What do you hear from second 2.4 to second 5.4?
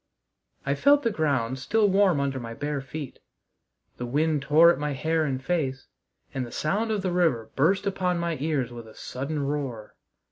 bare feet; the wind tore at my hair and